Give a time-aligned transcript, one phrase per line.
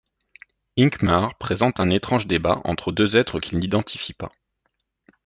[0.77, 4.31] Hincmar présente un étrange débat entre deux êtres qu'il n'identifie pas.